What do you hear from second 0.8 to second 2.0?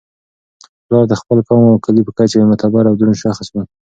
پلار د خپل قوم او